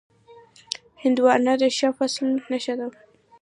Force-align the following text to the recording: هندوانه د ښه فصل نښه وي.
هندوانه 1.03 1.53
د 1.61 1.63
ښه 1.77 1.89
فصل 1.97 2.25
نښه 2.35 2.73
وي. 2.79 2.89